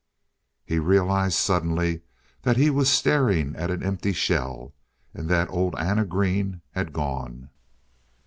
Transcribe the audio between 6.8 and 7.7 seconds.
gone....